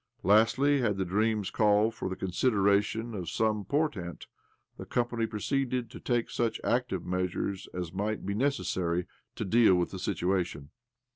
Lastly, 0.23 0.79
had 0.81 0.97
their 0.97 1.05
dreams 1.05 1.51
called 1.51 1.93
for 1.93 2.09
the 2.09 2.15
consideration 2.15 3.13
of 3.13 3.29
some 3.29 3.63
portent, 3.63 4.25
the 4.79 4.85
company 4.87 5.27
proceeded 5.27 5.91
to 5.91 5.99
take 5.99 6.31
such 6.31 6.59
active 6.63 7.05
measures 7.05 7.67
as 7.71 7.93
might 7.93 8.25
be 8.25 8.33
necessary 8.33 9.05
to 9.35 9.45
deal 9.45 9.75
with 9.75 9.91
the 9.91 9.99
situation. 9.99 10.71